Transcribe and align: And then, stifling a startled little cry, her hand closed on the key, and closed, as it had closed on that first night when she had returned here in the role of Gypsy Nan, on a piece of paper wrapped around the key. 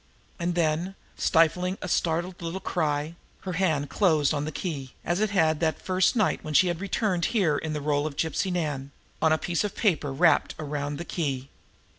And 0.39 0.55
then, 0.55 0.95
stifling 1.15 1.77
a 1.79 1.87
startled 1.87 2.41
little 2.41 2.59
cry, 2.59 3.13
her 3.41 3.53
hand 3.53 3.91
closed 3.91 4.33
on 4.33 4.45
the 4.45 4.51
key, 4.51 4.95
and 5.03 5.15
closed, 5.15 5.19
as 5.19 5.19
it 5.19 5.29
had 5.29 5.43
closed 5.43 5.55
on 5.55 5.59
that 5.59 5.81
first 5.83 6.15
night 6.15 6.39
when 6.43 6.55
she 6.55 6.69
had 6.69 6.81
returned 6.81 7.25
here 7.25 7.55
in 7.55 7.73
the 7.73 7.81
role 7.81 8.07
of 8.07 8.15
Gypsy 8.15 8.51
Nan, 8.51 8.89
on 9.21 9.31
a 9.31 9.37
piece 9.37 9.63
of 9.63 9.75
paper 9.75 10.11
wrapped 10.11 10.55
around 10.57 10.97
the 10.97 11.05
key. 11.05 11.49